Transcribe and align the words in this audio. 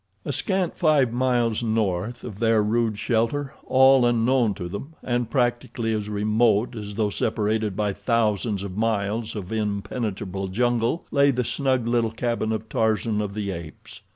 A 0.25 0.33
scant 0.33 0.79
five 0.79 1.13
miles 1.13 1.61
north 1.61 2.23
of 2.23 2.39
their 2.39 2.63
rude 2.63 2.97
shelter, 2.97 3.53
all 3.67 4.03
unknown 4.03 4.55
to 4.55 4.67
them, 4.67 4.95
and 5.03 5.29
practically 5.29 5.93
as 5.93 6.09
remote 6.09 6.75
as 6.75 6.95
though 6.95 7.11
separated 7.11 7.75
by 7.75 7.93
thousands 7.93 8.63
of 8.63 8.75
miles 8.75 9.35
of 9.35 9.51
impenetrable 9.53 10.47
jungle, 10.47 11.05
lay 11.11 11.29
the 11.29 11.43
snug 11.43 11.87
little 11.87 12.09
cabin 12.09 12.51
of 12.51 12.67
Tarzan 12.67 13.21
of 13.21 13.35
the 13.35 13.51
Apes. 13.51 14.01